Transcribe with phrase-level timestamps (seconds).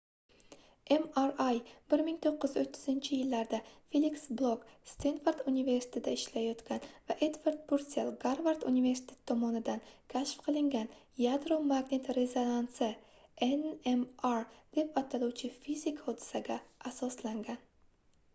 [0.93, 3.57] mri 1930-yillarda
[3.95, 9.83] feliks blok stenford universitetida ishlayotgan va edvard pursell garvard universitetidan tomonidan
[10.15, 10.89] kashf qilingan
[11.25, 12.87] yadro-magnit rezonansi
[13.51, 14.43] nmr
[14.79, 16.59] deb ataluvchi fizik hodisaga
[16.93, 17.61] asoslangan